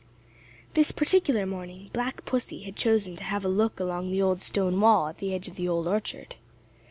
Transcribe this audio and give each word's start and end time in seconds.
This 0.73 0.91
particular 0.91 1.45
morning 1.45 1.91
Black 1.93 2.25
Pussy 2.25 2.61
had 2.63 2.75
chosen 2.75 3.15
to 3.17 3.23
have 3.23 3.45
a 3.45 3.47
look 3.47 3.79
along 3.79 4.09
the 4.09 4.19
old 4.19 4.41
stone 4.41 4.81
wall 4.81 5.07
at 5.09 5.19
the 5.19 5.31
edge 5.31 5.47
of 5.47 5.57
the 5.57 5.69
Old 5.69 5.87
Orchard. 5.87 6.37